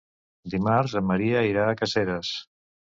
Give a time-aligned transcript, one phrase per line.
[0.53, 2.37] Dimarts en Maria irà a Caseres.